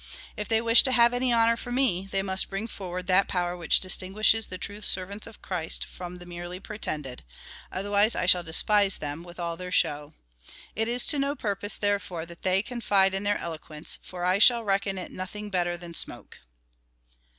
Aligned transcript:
If 0.35 0.47
they 0.47 0.61
wish 0.61 0.81
to 0.81 0.91
have 0.93 1.13
any 1.13 1.31
honour 1.31 1.55
from 1.55 1.75
me, 1.75 2.07
they 2.09 2.23
must 2.23 2.49
bring 2.49 2.67
forward 2.67 3.05
that 3.05 3.27
power 3.27 3.55
which 3.55 3.79
distinguishes 3.79 4.47
the 4.47 4.57
true 4.57 4.81
servants 4.81 5.27
of 5.27 5.43
Christ 5.43 5.85
from 5.85 6.15
the 6.15 6.25
merely 6.25 6.59
pretended: 6.59 7.23
otherwise 7.71 8.15
I 8.15 8.25
shall 8.25 8.41
despise 8.41 8.97
them, 8.97 9.21
with 9.21 9.39
all 9.39 9.57
their 9.57 9.71
show. 9.71 10.15
It 10.75 10.87
is 10.87 11.05
to 11.05 11.19
no 11.19 11.35
purpose, 11.35 11.77
therefore, 11.77 12.25
that 12.25 12.41
they 12.41 12.63
confide 12.63 13.13
in 13.13 13.21
their 13.21 13.37
eloquence, 13.37 13.99
for 14.01 14.25
I 14.25 14.39
shall 14.39 14.63
reckon 14.63 14.97
it 14.97 15.11
nothing 15.11 15.51
bet 15.51 15.65
ter 15.67 15.77
than 15.77 15.93
smoke." 15.93 16.39